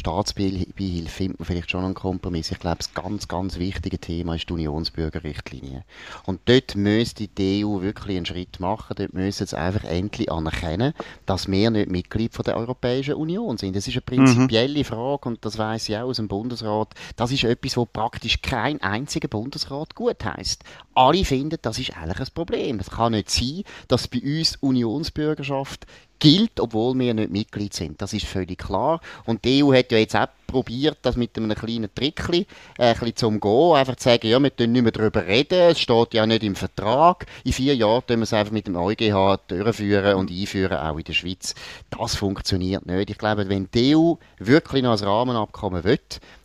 Staatsbeihilfe 0.00 1.08
findet 1.08 1.38
man 1.38 1.46
vielleicht 1.46 1.70
schon 1.70 1.84
einen 1.84 1.94
Kompromiss. 1.94 2.50
Ich 2.50 2.58
glaube, 2.58 2.78
das 2.78 2.94
ganz, 2.94 3.28
ganz 3.28 3.58
wichtige 3.58 3.98
Thema 3.98 4.34
ist 4.34 4.48
die 4.48 4.54
Unionsbürgerrichtlinie. 4.54 5.84
Und 6.26 6.40
dort 6.46 6.74
müsste 6.74 7.28
die 7.28 7.64
EU 7.64 7.80
wirklich 7.82 8.16
einen 8.16 8.26
Schritt 8.26 8.60
machen. 8.60 8.94
Dort 8.96 9.14
müssen 9.14 9.46
sie 9.46 9.58
einfach 9.58 9.84
endlich 9.84 10.32
anerkennen, 10.32 10.94
dass 11.26 11.48
wir 11.48 11.70
nicht 11.70 11.90
Mitglied 11.90 12.34
von 12.34 12.44
der 12.44 12.56
Europäischen 12.56 13.14
Union 13.14 13.58
sind. 13.58 13.76
Das 13.76 13.86
ist 13.86 13.94
eine 13.94 14.02
prinzipielle 14.02 14.80
mhm. 14.80 14.84
Frage 14.84 15.28
und 15.28 15.44
das 15.44 15.58
weiß 15.58 15.88
ich 15.88 15.96
auch 15.96 16.08
aus 16.08 16.16
dem 16.16 16.28
Bundesrat. 16.28 16.94
Das 17.16 17.30
ist 17.30 17.44
etwas, 17.44 17.76
wo 17.76 17.84
praktisch 17.84 18.42
kein 18.42 18.80
einziger 18.82 19.28
Bundesrat 19.28 19.94
gut 19.94 20.24
heißt. 20.24 20.64
Alle 20.94 21.24
finden, 21.24 21.58
das 21.62 21.78
ist 21.78 21.96
eigentlich 21.96 22.20
ein 22.20 22.34
Problem. 22.34 22.80
Es 22.80 22.90
kann 22.90 23.12
nicht 23.12 23.30
sein, 23.30 23.62
dass 23.88 24.08
bei 24.08 24.20
uns 24.20 24.56
Unionsbürgerschaft 24.56 25.86
gilt, 26.20 26.60
obwohl 26.60 26.96
wir 26.98 27.14
nicht 27.14 27.30
Mitglied 27.30 27.74
sind. 27.74 28.00
Das 28.00 28.12
ist 28.12 28.26
völlig 28.26 28.58
klar. 28.58 29.00
Und 29.24 29.44
die 29.44 29.64
EU 29.64 29.72
hat 29.74 29.90
ja 29.90 29.98
jetzt 29.98 30.14
auch 30.14 30.28
probiert, 30.46 30.98
das 31.02 31.16
mit 31.16 31.36
einem 31.36 31.54
kleinen 31.54 31.92
Trickli 31.94 32.46
äh, 32.78 32.88
ein 32.88 32.92
bisschen 32.94 33.16
zu 33.16 33.26
umgehen. 33.28 33.76
Einfach 33.76 33.96
zu 33.96 34.04
sagen, 34.04 34.28
ja, 34.28 34.38
wir 34.38 34.50
können 34.50 34.72
nicht 34.72 34.82
mehr 34.82 34.92
darüber 34.92 35.26
reden, 35.26 35.58
es 35.70 35.80
steht 35.80 36.14
ja 36.14 36.26
nicht 36.26 36.42
im 36.42 36.54
Vertrag. 36.54 37.26
In 37.44 37.52
vier 37.52 37.74
Jahren 37.74 38.02
können 38.06 38.20
wir 38.20 38.24
es 38.24 38.32
einfach 38.32 38.52
mit 38.52 38.66
dem 38.66 38.76
EuGH 38.76 39.38
durchführen 39.48 40.14
und 40.16 40.30
einführen, 40.30 40.76
auch 40.76 40.98
in 40.98 41.04
der 41.04 41.12
Schweiz. 41.12 41.54
Das 41.90 42.14
funktioniert 42.14 42.86
nicht. 42.86 43.10
Ich 43.10 43.18
glaube, 43.18 43.48
wenn 43.48 43.68
die 43.72 43.96
EU 43.96 44.14
wirklich 44.38 44.82
noch 44.82 44.98
ein 44.98 45.04
Rahmenabkommen 45.04 45.84
will, 45.84 45.98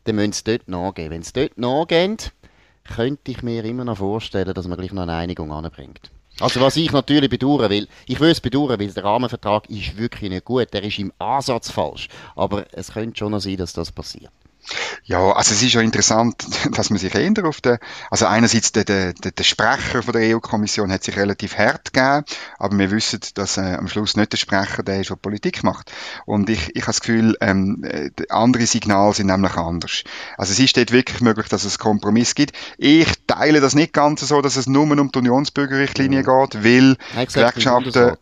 dann 0.06 0.16
müssen 0.16 0.34
sie 0.34 0.44
dort 0.44 0.68
nachgehen. 0.68 1.12
Wenn 1.12 1.24
sie 1.24 1.34
dort 1.34 1.58
nachgehen, 1.58 2.18
könnte 2.84 3.32
ich 3.32 3.44
mir 3.44 3.64
immer 3.66 3.84
noch 3.84 3.98
vorstellen, 3.98 4.54
dass 4.54 4.68
man 4.68 4.78
gleich 4.78 4.94
noch 4.94 5.04
eine 5.04 5.16
Einigung 5.16 5.52
anbringt. 5.52 6.12
Also 6.40 6.60
was 6.60 6.76
ich 6.76 6.92
natürlich 6.92 7.30
bedauern 7.30 7.70
will, 7.70 7.88
ich 8.08 8.20
will 8.20 8.30
es 8.30 8.42
bedauern, 8.42 8.80
weil 8.80 8.92
der 8.92 9.04
Rahmenvertrag 9.04 9.70
ist 9.70 9.98
wirklich 9.98 10.30
nicht 10.30 10.46
gut, 10.46 10.74
der 10.74 10.84
ist 10.84 11.00
im 11.00 11.14
Ansatz 11.18 11.72
falsch, 11.72 12.10
aber 12.36 12.66
es 12.74 12.92
könnte 12.92 13.18
schon 13.18 13.32
noch 13.32 13.40
sein, 13.40 13.58
dass 13.58 13.72
das 13.72 13.92
passiert. 13.92 14.32
Ja, 15.04 15.32
also 15.34 15.54
es 15.54 15.62
ist 15.62 15.74
ja 15.74 15.82
interessant, 15.82 16.44
dass 16.76 16.90
man 16.90 16.98
sich 16.98 17.14
ändert 17.14 17.46
auf 17.46 17.62
der, 17.62 17.80
also 18.10 18.26
einerseits 18.26 18.72
der, 18.72 18.84
der, 18.84 19.14
der 19.14 19.44
Sprecher 19.44 20.02
von 20.02 20.14
der 20.14 20.36
EU-Kommission 20.36 20.92
hat 20.92 21.04
sich 21.04 21.16
relativ 21.16 21.58
hart 21.58 21.94
gegeben, 21.94 22.26
aber 22.58 22.78
wir 22.78 22.92
wissen, 22.92 23.20
dass 23.36 23.58
äh, 23.58 23.76
am 23.76 23.88
Schluss 23.88 24.16
nicht 24.16 24.34
der 24.34 24.38
Sprecher 24.38 24.84
der 24.84 25.02
ist, 25.02 25.12
der 25.12 25.16
Politik 25.16 25.64
macht. 25.64 25.92
Und 26.26 26.50
ich, 26.50 26.76
ich 26.76 26.82
habe 26.82 26.88
das 26.88 27.02
Gefühl, 27.02 27.38
ähm, 27.42 27.84
äh, 27.84 28.10
andere 28.30 28.66
Signale 28.66 29.14
sind 29.14 29.28
nämlich 29.28 29.56
anders. 29.56 30.04
Also 30.38 30.54
es 30.54 30.60
ist 30.60 30.78
dort 30.78 30.92
wirklich 30.92 31.22
möglich, 31.22 31.48
dass 31.50 31.66
es 31.66 31.78
Kompromiss 31.78 32.34
gibt. 32.34 32.56
Ich 32.78 33.15
teile 33.38 33.62
das 33.62 33.76
nicht 33.76 33.94
ganz 33.94 34.22
so, 34.22 34.42
dass 34.42 34.56
es 34.56 34.68
nur 34.68 34.84
um 34.84 35.12
die 35.12 35.20
Unionsbürgerrichtlinie 35.20 36.22
mhm. 36.22 36.26
geht, 36.26 36.64
weil 36.64 37.26
Gewerkschaften 37.26 38.18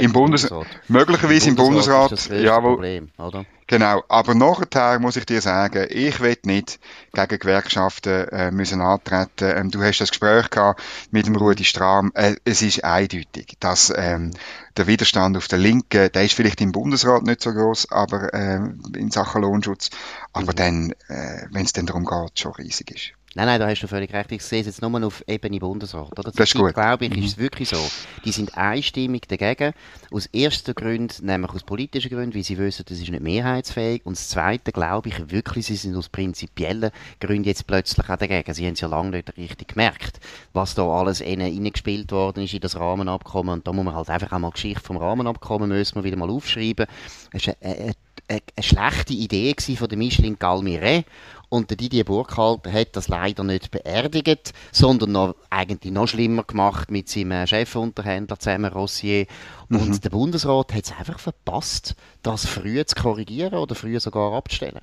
im 0.00 0.12
Bundesrat, 0.12 0.50
Bundesrat. 0.50 0.66
möglicherweise 0.88 1.48
im 1.48 1.56
Bundesrat, 1.56 2.08
Bundesrat 2.10 2.40
ja, 2.40 2.62
wo, 2.62 2.74
Problem, 2.74 3.10
oder? 3.18 3.44
Genau, 3.68 4.04
aber 4.08 4.36
nachher 4.36 5.00
muss 5.00 5.16
ich 5.16 5.26
dir 5.26 5.40
sagen, 5.40 5.88
ich 5.90 6.20
will 6.20 6.36
nicht 6.44 6.78
gegen 7.12 7.38
Gewerkschaften 7.38 8.28
äh, 8.28 8.50
müssen 8.52 8.80
antreten. 8.80 9.52
Ähm, 9.56 9.70
du 9.72 9.82
hast 9.82 10.00
das 10.00 10.10
Gespräch 10.10 10.50
gehabt 10.50 10.80
mit 11.10 11.26
dem 11.26 11.34
Rudi 11.34 11.64
Strahm. 11.64 12.12
Äh, 12.14 12.36
es 12.44 12.62
ist 12.62 12.84
eindeutig, 12.84 13.56
dass 13.58 13.92
ähm, 13.96 14.30
der 14.76 14.86
Widerstand 14.86 15.36
auf 15.36 15.48
der 15.48 15.58
Linken, 15.58 16.12
der 16.12 16.24
ist 16.24 16.34
vielleicht 16.34 16.60
im 16.60 16.70
Bundesrat 16.70 17.24
nicht 17.24 17.42
so 17.42 17.52
groß, 17.52 17.90
aber 17.90 18.32
äh, 18.34 18.60
in 18.96 19.10
Sachen 19.10 19.42
Lohnschutz, 19.42 19.90
aber 20.32 20.52
mhm. 20.52 20.56
dann, 20.56 20.90
äh, 21.08 21.46
wenn 21.50 21.64
es 21.64 21.72
dann 21.72 21.86
darum 21.86 22.04
geht, 22.04 22.38
schon 22.38 22.52
riesig 22.52 22.92
ist. 22.92 23.25
Nein, 23.36 23.48
nein, 23.48 23.60
da 23.60 23.68
hast 23.68 23.82
du 23.82 23.86
völlig 23.86 24.10
recht. 24.14 24.32
Ich 24.32 24.42
sehe 24.42 24.60
es 24.60 24.66
jetzt 24.66 24.80
nur 24.80 25.04
auf 25.04 25.22
Ebene 25.26 25.58
Bundesrat. 25.58 26.10
Oder? 26.18 26.32
Das 26.32 26.34
ist 26.38 26.54
gut. 26.54 26.72
glaube 26.72 27.04
ich, 27.04 27.14
mhm. 27.14 27.22
ist 27.22 27.32
es 27.32 27.38
wirklich 27.38 27.68
so. 27.68 27.76
Die 28.24 28.32
sind 28.32 28.56
einstimmig 28.56 29.28
dagegen. 29.28 29.74
Aus 30.10 30.24
ersten 30.32 30.74
Gründen, 30.74 31.26
nämlich 31.26 31.50
aus 31.50 31.62
politischen 31.62 32.08
Gründen, 32.08 32.34
weil 32.34 32.44
sie 32.44 32.56
wissen, 32.56 32.86
das 32.88 32.98
ist 32.98 33.10
nicht 33.10 33.22
mehrheitsfähig. 33.22 34.06
Und 34.06 34.16
das 34.16 34.30
zweite, 34.30 34.72
glaube 34.72 35.10
ich 35.10 35.30
wirklich, 35.30 35.66
sie 35.66 35.76
sind 35.76 35.94
aus 35.96 36.08
prinzipiellen 36.08 36.90
Gründen 37.20 37.44
jetzt 37.44 37.66
plötzlich 37.66 38.08
auch 38.08 38.16
dagegen. 38.16 38.54
Sie 38.54 38.64
haben 38.64 38.72
es 38.72 38.80
ja 38.80 38.88
lange 38.88 39.10
nicht 39.10 39.36
richtig 39.36 39.68
gemerkt, 39.68 40.18
was 40.54 40.74
da 40.74 40.88
alles 40.88 41.20
ihnen 41.20 41.42
reingespielt 41.42 42.12
worden 42.12 42.42
ist 42.42 42.54
in 42.54 42.60
das 42.60 42.76
Rahmenabkommen. 42.76 43.52
Und 43.52 43.66
da 43.66 43.72
muss 43.74 43.84
man 43.84 43.94
halt 43.94 44.08
einfach 44.08 44.32
auch 44.32 44.38
mal 44.38 44.48
die 44.48 44.54
Geschichte 44.54 44.80
vom 44.80 44.96
Rahmenabkommen 44.96 45.68
müssen 45.68 45.96
wir 45.96 46.04
wieder 46.04 46.16
mal 46.16 46.30
aufschreiben. 46.30 46.86
Es 47.34 47.46
ist 47.46 47.56
eine, 47.60 47.76
eine, 47.76 47.92
eine, 48.28 48.40
eine 48.56 48.62
schlechte 48.62 49.12
Idee 49.12 49.54
von 49.76 49.88
der 49.88 49.98
Micheline 49.98 50.36
Galmire 50.36 51.04
und 51.48 51.70
der 51.70 51.76
Didier 51.76 52.04
Burkhalter 52.04 52.72
hat 52.72 52.96
das 52.96 53.08
leider 53.08 53.44
nicht 53.44 53.70
beerdigt, 53.70 54.52
sondern 54.72 55.12
noch, 55.12 55.36
eigentlich 55.48 55.92
noch 55.92 56.08
schlimmer 56.08 56.42
gemacht 56.42 56.90
mit 56.90 57.08
seinem 57.08 57.46
Chefunterhändler 57.46 58.38
zusammen, 58.38 58.72
Rossier. 58.72 59.26
Und 59.68 59.88
mhm. 59.88 60.00
der 60.00 60.10
Bundesrat 60.10 60.74
hat 60.74 60.84
es 60.84 60.92
einfach 60.92 61.20
verpasst, 61.20 61.94
das 62.22 62.46
früh 62.46 62.84
zu 62.84 62.96
korrigieren 62.96 63.54
oder 63.54 63.74
früh 63.74 63.98
sogar 64.00 64.32
abzustellen. 64.32 64.80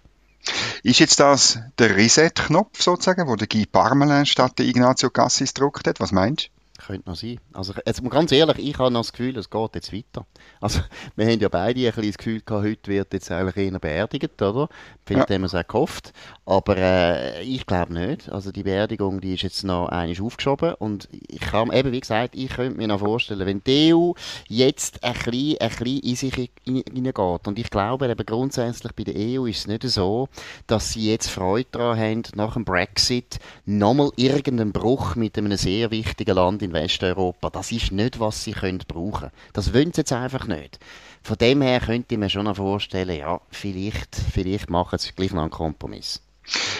Ist 0.83 0.99
jetzt 0.99 1.19
das 1.19 1.59
der 1.79 1.95
Reset-Knopf 1.95 2.81
sozusagen, 2.81 3.27
wo 3.27 3.35
der 3.35 3.47
Guy 3.47 3.65
Parmelin 3.65 4.25
statt 4.25 4.59
der 4.59 4.65
Ignazio 4.65 5.09
Cassis 5.09 5.53
gedruckt 5.53 5.87
hat? 5.87 5.99
Was 5.99 6.11
meinst 6.11 6.47
du? 6.47 6.62
Könnte 6.85 7.09
noch 7.09 7.15
sein. 7.15 7.39
Also, 7.53 7.73
jetzt, 7.85 8.03
ganz 8.09 8.31
ehrlich, 8.31 8.59
ich 8.59 8.77
habe 8.77 8.91
noch 8.91 9.01
das 9.01 9.13
Gefühl, 9.13 9.37
es 9.37 9.49
geht 9.49 9.75
jetzt 9.75 9.93
weiter. 9.93 10.25
Also, 10.59 10.81
wir 11.15 11.25
haben 11.25 11.39
ja 11.39 11.47
beide 11.47 11.79
ein 11.79 11.85
bisschen 11.85 12.07
das 12.07 12.17
Gefühl 12.17 12.41
gehabt, 12.41 12.65
heute 12.65 12.91
wird 12.91 13.13
jetzt 13.13 13.31
eigentlich 13.31 13.71
eher 13.71 13.79
beerdigt, 13.79 14.41
oder? 14.41 14.67
Vielleicht 15.05 15.29
ja. 15.29 15.35
haben 15.35 15.41
wir 15.43 15.45
es 15.47 15.55
auch 15.55 15.67
gehofft. 15.67 16.11
Aber 16.45 16.77
äh, 16.77 17.43
ich 17.43 17.65
glaube 17.65 17.93
nicht. 17.93 18.29
Also, 18.29 18.51
die 18.51 18.63
Beerdigung, 18.63 19.21
die 19.21 19.35
ist 19.35 19.43
jetzt 19.43 19.63
noch 19.63 19.87
einmal 19.87 20.15
aufgeschoben. 20.21 20.73
Und 20.73 21.07
ich 21.11 21.39
kann, 21.39 21.71
eben 21.71 21.91
wie 21.93 22.01
gesagt, 22.01 22.35
ich 22.35 22.49
könnte 22.49 22.77
mir 22.77 22.87
noch 22.87 22.99
vorstellen, 22.99 23.45
wenn 23.45 23.63
die 23.63 23.93
EU 23.93 24.11
jetzt 24.49 25.03
ein 25.03 25.13
bisschen, 25.13 25.57
ein 25.61 25.69
bisschen 25.69 25.99
in 25.99 26.15
sich 26.15 26.51
hineingeht. 26.65 27.47
Und 27.47 27.59
ich 27.59 27.69
glaube 27.69 28.09
eben 28.09 28.25
grundsätzlich 28.25 28.91
bei 28.93 29.03
der 29.03 29.15
EU 29.15 29.45
ist 29.45 29.59
es 29.59 29.67
nicht 29.67 29.83
so, 29.83 30.27
dass 30.67 30.91
sie 30.91 31.11
jetzt 31.11 31.29
Freude 31.29 31.67
daran 31.71 31.97
haben, 31.97 32.23
nach 32.35 32.53
dem 32.55 32.65
Brexit 32.65 33.39
nochmal 33.65 34.11
irgendeinen 34.17 34.73
Bruch 34.73 35.15
mit 35.15 35.37
einem 35.37 35.55
sehr 35.55 35.91
wichtigen 35.91 36.35
Land 36.35 36.61
in 36.61 36.72
Westeuropa. 36.73 37.49
Das 37.49 37.71
ist 37.71 37.91
nicht, 37.91 38.19
was 38.19 38.43
sie 38.43 38.51
können 38.51 38.83
brauchen 38.87 39.29
Das 39.53 39.73
wollen 39.73 39.93
sie 39.93 40.01
jetzt 40.01 40.11
einfach 40.11 40.47
nicht. 40.47 40.79
Von 41.21 41.37
dem 41.37 41.61
her 41.61 41.79
könnte 41.79 42.15
ich 42.15 42.19
mir 42.19 42.29
schon 42.29 42.45
noch 42.45 42.57
vorstellen, 42.57 43.17
ja, 43.17 43.39
vielleicht, 43.49 44.15
vielleicht 44.15 44.69
machen 44.69 44.99
sie 44.99 45.13
gleich 45.13 45.31
noch 45.31 45.43
einen 45.43 45.51
Kompromiss. 45.51 46.21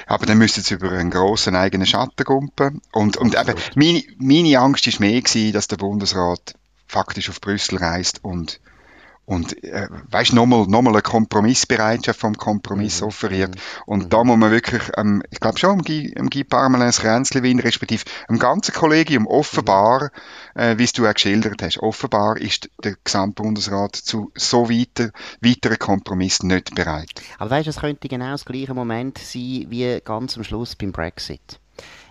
Aber 0.07 0.25
dann 0.25 0.38
müssten 0.38 0.62
sie 0.62 0.73
über 0.73 0.91
einen 0.91 1.12
grossen 1.12 1.55
eigenen 1.55 1.88
Schatten 1.88 2.25
kumpen. 2.25 2.81
Und, 2.91 3.17
und 3.17 3.35
eben, 3.39 3.55
meine, 3.75 4.03
meine 4.17 4.59
Angst 4.59 4.85
war 4.88 5.07
mehr 5.07 5.21
gewesen, 5.21 5.53
dass 5.53 5.67
der 5.67 5.77
Bundesrat 5.77 6.55
faktisch 6.88 7.29
auf 7.29 7.39
Brüssel 7.39 7.77
reist 7.77 8.23
und 8.23 8.59
und 9.25 9.63
äh, 9.63 9.87
weißt 10.11 10.33
nochmal 10.33 10.65
noch 10.67 10.81
mal 10.81 10.91
eine 10.91 11.01
Kompromissbereitschaft 11.01 12.19
vom 12.19 12.35
Kompromiss 12.35 13.01
mhm. 13.01 13.07
offeriert. 13.07 13.55
Und 13.85 14.05
mhm. 14.05 14.09
da 14.09 14.23
muss 14.23 14.37
man 14.37 14.51
wirklich, 14.51 14.83
ähm, 14.97 15.23
ich 15.31 15.39
glaube 15.39 15.59
schon, 15.59 15.71
um 15.71 15.81
Guy, 15.81 16.13
um 16.19 16.29
Guy 16.29 16.43
Parmelins 16.43 16.99
Kränzlewin, 16.99 17.59
respektive 17.59 18.03
im 18.27 18.39
ganzen 18.39 18.73
Kollegium 18.73 19.25
offenbar, 19.27 20.11
mhm. 20.55 20.61
äh, 20.61 20.77
wie 20.77 20.83
es 20.83 20.93
du 20.93 21.07
auch 21.07 21.13
geschildert 21.13 21.61
hast, 21.61 21.79
offenbar 21.79 22.37
ist 22.37 22.69
der 22.83 22.95
Gesamtbundesrat 23.03 23.95
zu 23.95 24.31
so 24.35 24.69
weiter, 24.69 25.11
weiteren 25.41 25.79
Kompromiss 25.79 26.43
nicht 26.43 26.75
bereit. 26.75 27.21
Aber 27.39 27.51
weißt 27.51 27.67
du, 27.67 27.69
es 27.69 27.79
könnte 27.79 28.09
genau 28.09 28.31
das 28.31 28.45
gleiche 28.45 28.73
Moment 28.73 29.17
sein 29.19 29.67
wie 29.69 30.01
ganz 30.03 30.37
am 30.37 30.43
Schluss 30.43 30.75
beim 30.75 30.91
Brexit. 30.91 31.59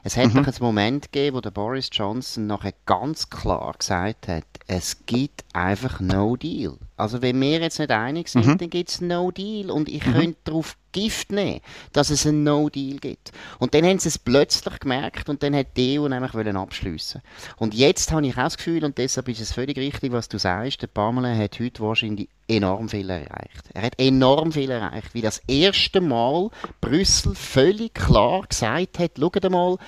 Es 0.04 0.16
hat 0.16 0.34
mhm. 0.34 0.40
noch 0.40 0.46
einen 0.46 0.56
Moment 0.60 1.12
gegeben, 1.12 1.36
wo 1.36 1.40
der 1.40 1.52
Boris 1.52 1.88
Johnson 1.92 2.48
nachher 2.48 2.74
ganz 2.86 3.30
klar 3.30 3.72
gesagt 3.78 4.26
hat, 4.26 4.44
es 4.66 5.06
gibt 5.06 5.44
einfach 5.52 6.00
no 6.00 6.36
deal. 6.36 6.78
Also 7.02 7.20
wenn 7.20 7.40
wir 7.40 7.60
jetzt 7.60 7.78
nicht 7.80 7.90
einig 7.90 8.28
sind, 8.28 8.46
mhm. 8.46 8.58
dann 8.58 8.70
gibt 8.70 8.88
es 8.88 9.00
no 9.00 9.30
deal 9.30 9.70
und 9.70 9.88
ich 9.88 10.06
mhm. 10.06 10.12
könnte 10.12 10.38
darauf 10.44 10.76
Gift 10.92 11.32
nehmen, 11.32 11.60
dass 11.92 12.10
es 12.10 12.26
einen 12.26 12.44
No-Deal 12.44 12.98
gibt. 12.98 13.32
Und 13.58 13.74
dann 13.74 13.84
haben 13.84 13.98
sie 13.98 14.08
es 14.08 14.18
plötzlich 14.18 14.78
gemerkt 14.78 15.28
und 15.28 15.42
dann 15.42 15.56
hat 15.56 15.76
die 15.76 15.98
EU 15.98 16.06
nämlich 16.06 16.34
abschliessen 16.34 17.22
Und 17.56 17.74
jetzt 17.74 18.12
habe 18.12 18.26
ich 18.26 18.34
auch 18.36 18.44
das 18.44 18.58
Gefühl, 18.58 18.84
und 18.84 18.98
deshalb 18.98 19.28
ist 19.28 19.40
es 19.40 19.52
völlig 19.52 19.78
richtig, 19.78 20.12
was 20.12 20.28
du 20.28 20.38
sagst, 20.38 20.82
der 20.82 20.88
Pamela 20.88 21.34
hat 21.34 21.58
heute 21.58 21.82
wahrscheinlich 21.82 22.28
enorm 22.46 22.88
viel 22.88 23.08
erreicht. 23.08 23.70
Er 23.72 23.82
hat 23.82 23.98
enorm 23.98 24.52
viel 24.52 24.70
erreicht, 24.70 25.14
wie 25.14 25.22
das 25.22 25.40
erste 25.46 26.00
Mal 26.00 26.50
Brüssel 26.80 27.34
völlig 27.34 27.94
klar 27.94 28.42
gesagt 28.48 28.98
hat, 28.98 29.12
schaut 29.18 29.50
mal, 29.50 29.78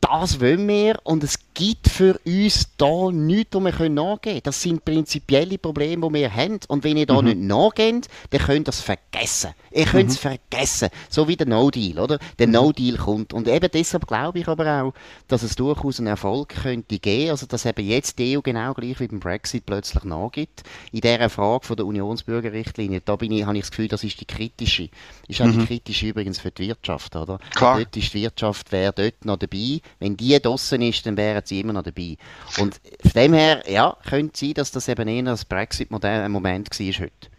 das 0.00 0.40
wollen 0.40 0.66
wir 0.66 0.98
und 1.04 1.22
es 1.22 1.38
gibt 1.60 1.88
für 1.88 2.18
uns 2.24 2.68
da 2.78 3.10
nichts, 3.12 3.54
wo 3.54 3.60
wir 3.60 3.72
nachgehen 3.90 4.18
können. 4.20 4.40
Das 4.44 4.62
sind 4.62 4.82
prinzipielle 4.82 5.58
Probleme, 5.58 6.08
die 6.08 6.14
wir 6.14 6.34
haben. 6.34 6.58
Und 6.68 6.84
wenn 6.84 6.96
ihr 6.96 7.04
da 7.04 7.20
mhm. 7.20 7.28
nicht 7.28 7.40
nachgeht, 7.40 8.08
dann 8.30 8.40
könnt 8.40 8.66
ihr 8.66 8.70
es 8.70 8.80
vergessen. 8.80 9.50
Ihr 9.70 9.84
könnt 9.84 10.08
es 10.08 10.16
mhm. 10.16 10.30
vergessen. 10.30 10.88
So 11.10 11.28
wie 11.28 11.36
der 11.36 11.46
No-Deal, 11.46 11.98
oder? 11.98 12.18
Der 12.38 12.46
mhm. 12.46 12.54
No-Deal 12.54 12.96
kommt. 12.96 13.34
Und 13.34 13.46
eben 13.46 13.68
deshalb 13.70 14.06
glaube 14.06 14.38
ich 14.38 14.48
aber 14.48 14.82
auch, 14.82 14.94
dass 15.28 15.42
es 15.42 15.54
durchaus 15.54 15.98
einen 15.98 16.06
Erfolg 16.06 16.48
könnte 16.62 16.98
geben. 16.98 17.30
Also, 17.30 17.44
dass 17.44 17.66
eben 17.66 17.86
jetzt 17.86 18.18
die 18.18 18.38
EU 18.38 18.40
genau 18.40 18.72
gleich 18.72 18.98
wie 18.98 19.08
beim 19.08 19.20
Brexit 19.20 19.66
plötzlich 19.66 20.02
nachgibt. 20.04 20.62
In 20.92 21.02
dieser 21.02 21.28
Frage 21.28 21.66
von 21.66 21.76
der 21.76 21.84
Unionsbürgerrichtlinie, 21.84 23.02
da 23.04 23.16
bin 23.16 23.32
ich, 23.32 23.44
habe 23.44 23.58
ich 23.58 23.64
das 23.64 23.70
Gefühl, 23.70 23.88
das 23.88 24.02
ist 24.02 24.18
die 24.18 24.24
kritische. 24.24 24.88
Ist 25.28 25.42
auch 25.42 25.46
mhm. 25.46 25.60
die 25.60 25.66
kritische 25.66 26.06
übrigens 26.06 26.38
für 26.38 26.50
die 26.50 26.68
Wirtschaft, 26.68 27.14
oder? 27.16 27.38
Klar. 27.54 27.80
Dort 27.80 27.94
ist 27.98 28.14
die 28.14 28.22
Wirtschaft, 28.22 28.72
wäre 28.72 28.94
dort 28.94 29.26
noch 29.26 29.36
dabei. 29.36 29.80
Wenn 29.98 30.16
die 30.16 30.40
draussen 30.40 30.80
ist, 30.80 31.04
dann 31.04 31.18
wären 31.18 31.44
sie 31.50 31.60
immer 31.60 31.72
noch 31.72 31.82
dabei. 31.82 32.16
Und 32.58 32.80
von 33.02 33.12
dem 33.14 33.34
her, 33.34 33.62
ja, 33.68 33.96
könnte 34.08 34.38
sein, 34.38 34.54
dass 34.54 34.70
das 34.70 34.88
eben 34.88 35.06
eher 35.06 35.22
das 35.24 35.44
Brexit-Moment 35.44 36.70
war 36.70 36.86
heute. 36.86 37.30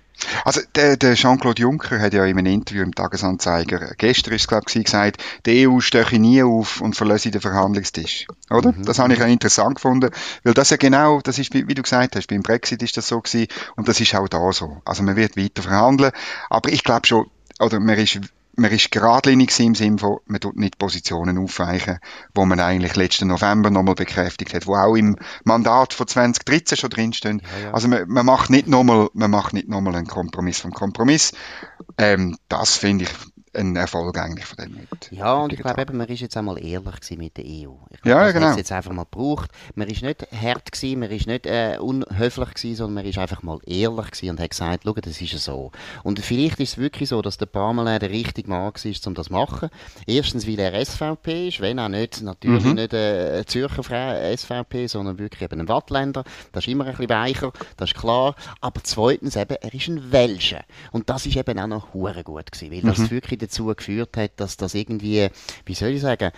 Also 0.45 0.61
der, 0.75 0.97
der 0.97 1.15
Jean-Claude 1.15 1.61
Juncker 1.61 1.99
hat 1.99 2.13
ja 2.13 2.25
in 2.25 2.37
einem 2.37 2.53
Interview 2.53 2.83
im 2.83 2.93
Tagesanzeiger, 2.93 3.93
gestern 3.97 4.33
ist 4.33 4.41
es 4.41 4.47
glaube 4.47 4.65
ich 4.67 4.83
gesagt, 4.83 5.23
die 5.45 5.67
EU 5.67 5.79
steche 5.79 6.19
nie 6.19 6.43
auf 6.43 6.81
und 6.81 6.95
verlasse 6.95 7.31
den 7.31 7.41
Verhandlungstisch. 7.41 8.27
Oder? 8.49 8.71
Mhm. 8.71 8.85
Das 8.85 8.99
habe 8.99 9.13
ich 9.13 9.21
auch 9.21 9.27
interessant 9.27 9.75
gefunden, 9.75 10.11
weil 10.43 10.53
das 10.53 10.69
ja 10.69 10.77
genau, 10.77 11.21
das 11.21 11.39
ist, 11.39 11.53
wie, 11.53 11.67
wie, 11.67 11.73
du 11.73 11.81
gesagt 11.81 12.15
hast, 12.15 12.27
beim 12.27 12.43
Brexit 12.43 12.83
ist 12.83 12.97
das 12.97 13.07
so 13.07 13.19
gewesen 13.19 13.47
und 13.75 13.87
das 13.87 13.99
ist 13.99 14.13
auch 14.15 14.27
da 14.27 14.51
so. 14.51 14.81
Also 14.85 15.03
man 15.03 15.15
wird 15.15 15.37
weiter 15.37 15.63
verhandeln, 15.63 16.11
aber 16.49 16.71
ich 16.71 16.83
glaube 16.83 17.07
schon, 17.07 17.25
oder 17.59 17.79
man 17.79 17.97
ist 17.97 18.19
man 18.61 18.71
ist 18.71 18.91
geradlinig 18.91 19.59
im 19.59 19.75
Sinne 19.75 19.97
von, 19.97 20.19
man 20.25 20.39
tut 20.39 20.55
nicht 20.55 20.77
Positionen 20.77 21.37
aufweichen, 21.37 21.99
wo 22.33 22.45
man 22.45 22.59
eigentlich 22.59 22.95
letzten 22.95 23.27
November 23.27 23.69
nochmal 23.69 23.95
bekräftigt 23.95 24.53
hat, 24.53 24.67
wo 24.67 24.75
auch 24.75 24.95
im 24.95 25.17
Mandat 25.43 25.93
von 25.93 26.07
2013 26.07 26.77
schon 26.77 26.89
drinstehen. 26.89 27.41
Ja, 27.41 27.65
ja. 27.65 27.73
Also 27.73 27.87
man, 27.87 28.07
man, 28.07 28.25
macht 28.25 28.49
nicht 28.49 28.67
nochmal, 28.67 29.09
man 29.13 29.31
macht 29.31 29.53
nicht 29.53 29.67
nochmal 29.67 29.95
einen 29.95 30.07
Kompromiss 30.07 30.59
vom 30.59 30.71
Kompromiss. 30.71 31.33
Ähm, 31.97 32.37
das 32.47 32.77
finde 32.77 33.05
ich 33.05 33.11
ein 33.53 33.75
Erfolg 33.75 34.17
eigentlich 34.17 34.45
von 34.45 34.57
dem 34.57 34.73
mit. 34.75 35.11
Ja, 35.11 35.33
und 35.33 35.51
ich 35.51 35.59
glaube 35.59 35.81
eben, 35.81 35.97
man 35.97 36.07
ist 36.07 36.21
jetzt 36.21 36.37
einmal 36.37 36.63
ehrlich 36.63 37.17
mit 37.17 37.37
der 37.37 37.45
EU. 37.45 37.73
Ich 37.89 38.01
glaube, 38.01 38.25
ja, 38.25 38.31
genau. 38.31 38.51
Es 38.51 38.57
jetzt 38.57 38.71
einfach 38.71 38.93
mal 38.93 39.03
gebraucht. 39.03 39.51
Man 39.75 39.89
ist 39.89 40.01
nicht 40.01 40.25
hart 40.31 40.71
gewesen, 40.71 40.99
man 40.99 41.11
ist 41.11 41.27
nicht 41.27 41.45
äh, 41.45 41.77
unhöflich 41.79 42.53
gewesen, 42.53 42.75
sondern 42.75 42.93
man 42.95 43.05
ist 43.05 43.17
einfach 43.17 43.43
mal 43.43 43.59
ehrlich 43.65 44.11
gewesen 44.11 44.29
und 44.29 44.39
hat 44.39 44.51
gesagt, 44.51 44.83
schau, 44.85 44.93
das 44.93 45.21
ist 45.21 45.43
so. 45.43 45.71
Und 46.03 46.19
vielleicht 46.19 46.59
ist 46.59 46.71
es 46.71 46.77
wirklich 46.77 47.09
so, 47.09 47.21
dass 47.21 47.37
der 47.37 47.47
Pamela 47.47 47.99
der 47.99 48.09
richtige 48.09 48.49
Mann 48.49 48.61
war, 48.61 48.71
um 49.05 49.13
das 49.13 49.25
zu 49.25 49.33
machen. 49.33 49.69
Erstens, 50.07 50.47
weil 50.47 50.59
er 50.59 50.85
SVP 50.85 51.49
ist, 51.49 51.59
wenn 51.59 51.79
auch 51.79 51.89
nicht, 51.89 52.21
natürlich 52.21 52.63
mhm. 52.63 52.75
nicht 52.75 52.93
äh, 52.93 53.43
Zürcher 53.45 53.83
SVP, 53.83 54.87
sondern 54.87 55.19
wirklich 55.19 55.41
eben 55.41 55.59
ein 55.59 55.67
Wattländer. 55.67 56.23
Das 56.53 56.65
ist 56.65 56.71
immer 56.71 56.85
ein 56.85 56.91
bisschen 56.91 57.09
weicher, 57.09 57.51
das 57.75 57.91
ist 57.91 57.99
klar. 57.99 58.35
Aber 58.61 58.81
zweitens 58.83 59.35
eben, 59.35 59.57
er 59.59 59.73
ist 59.73 59.87
ein 59.89 60.11
Welscher. 60.11 60.63
Und 60.91 61.09
das 61.09 61.25
ist 61.25 61.35
eben 61.35 61.59
auch 61.59 61.67
noch 61.67 61.93
hure 61.93 62.23
gut 62.23 62.49
gewesen, 62.51 62.71
weil 62.71 62.81
das 62.81 62.99
mhm. 62.99 63.11
wirklich 63.11 63.40
dazu 63.41 63.65
geführt 63.67 64.17
hat, 64.17 64.31
dass 64.37 64.57
das 64.57 64.73
irgendwie, 64.73 65.29
wie 65.65 65.73
soll 65.73 65.89
ich 65.89 66.01
sagen, 66.01 66.31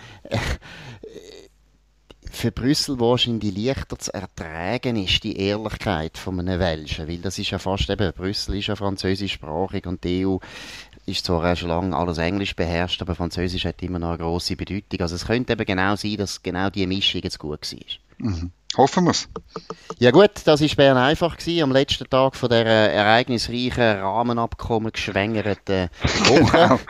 für 2.30 2.50
Brüssel 2.50 2.98
wahrscheinlich 2.98 3.56
leichter 3.56 3.98
zu 3.98 4.12
ertragen 4.12 4.96
ist, 4.96 5.22
die 5.22 5.36
Ehrlichkeit 5.36 6.18
von 6.18 6.40
einem 6.40 6.58
Welschen, 6.58 7.06
weil 7.06 7.18
das 7.18 7.38
ist 7.38 7.50
ja 7.50 7.58
fast 7.58 7.88
eben, 7.88 8.12
Brüssel 8.12 8.56
ist 8.56 8.66
ja 8.66 8.76
französischsprachig 8.76 9.86
und 9.86 10.02
die 10.04 10.26
EU 10.26 10.38
ist 11.06 11.24
zwar 11.24 11.54
schon 11.54 11.68
lange 11.68 11.96
alles 11.96 12.18
Englisch 12.18 12.56
beherrscht, 12.56 13.00
aber 13.02 13.14
Französisch 13.14 13.66
hat 13.66 13.82
immer 13.82 13.98
noch 13.98 14.08
eine 14.08 14.18
grosse 14.18 14.56
Bedeutung. 14.56 15.00
Also 15.00 15.16
es 15.16 15.26
könnte 15.26 15.52
eben 15.52 15.64
genau 15.64 15.96
sein, 15.96 16.16
dass 16.16 16.42
genau 16.42 16.70
diese 16.70 16.86
Mischung 16.86 17.20
jetzt 17.22 17.38
gut 17.38 17.60
war. 17.72 18.28
Mhm. 18.30 18.50
Hoffen 18.76 19.04
wir's. 19.06 19.28
Ja 19.98 20.10
gut, 20.10 20.30
das 20.44 20.60
war 20.60 20.68
Bern 20.76 20.96
einfach 20.96 21.36
gewesen, 21.36 21.62
am 21.62 21.72
letzten 21.72 22.08
Tag 22.10 22.34
von 22.34 22.48
der 22.48 22.66
äh, 22.66 22.94
ereignisreichen 22.94 24.00
Rahmenabkommen 24.00 24.90
geschwängerten 24.90 25.88
Woche. 26.24 26.80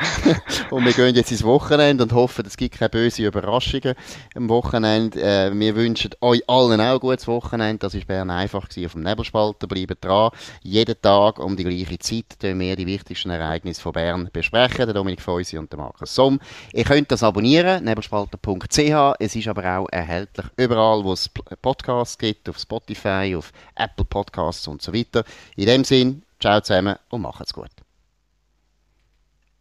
und 0.71 0.85
wir 0.85 0.93
gehen 0.93 1.14
jetzt 1.14 1.31
ins 1.31 1.45
Wochenende 1.45 2.05
und 2.05 2.12
hoffen, 2.12 2.47
es 2.47 2.57
gibt 2.57 2.79
keine 2.79 2.88
bösen 2.88 3.26
Überraschungen 3.26 3.95
am 4.35 4.49
Wochenende. 4.49 5.21
Äh, 5.21 5.53
wir 5.53 5.76
wünschen 5.76 6.12
euch 6.23 6.43
allen 6.49 6.81
auch 6.81 6.95
ein 6.95 7.00
gutes 7.00 7.26
Wochenende. 7.26 7.79
Das 7.79 7.95
war 7.95 8.00
Bern 8.07 8.31
einfach 8.31 8.69
gewesen, 8.69 8.87
auf 8.87 8.93
dem 8.93 9.03
Nebelspalter. 9.03 9.67
Bleibt 9.67 10.05
dran. 10.05 10.31
Jeden 10.62 11.00
Tag 11.03 11.38
um 11.38 11.57
die 11.57 11.64
gleiche 11.64 11.99
Zeit 11.99 12.41
tun 12.41 12.59
wir 12.61 12.76
die 12.76 12.87
wichtigsten 12.87 13.31
Ereignisse 13.31 13.83
von 13.83 13.93
Bern 13.93 14.31
besprechen. 14.33 14.87
Der 14.87 14.95
Dominik 14.95 15.21
Feusi 15.21 15.59
und 15.59 15.71
der 15.71 15.79
Markus 15.79 16.14
Somm. 16.14 16.41
Ihr 16.73 16.85
könnt 16.85 17.12
das 17.12 17.23
abonnieren, 17.23 17.85
nebelspalter.ch. 17.85 19.17
Es 19.19 19.37
ist 19.37 19.49
aber 19.49 19.79
auch 19.79 19.88
erhältlich 19.91 20.47
überall, 20.57 21.05
wo 21.05 21.12
es 21.12 21.31
Podcasts 21.75 22.16
gibt, 22.16 22.49
auf 22.49 22.59
Spotify, 22.59 23.35
auf 23.37 23.52
Apple 23.75 24.04
Podcasts 24.04 24.69
und 24.69 24.81
so 24.81 24.93
weiter. 24.93 25.25
In 25.57 25.66
dem 25.66 25.85
Sinn, 25.85 26.23
ciao 26.38 26.61
zusammen 26.61 26.97
und 27.11 27.23
macht's 27.23 27.52
gut. 27.52 27.71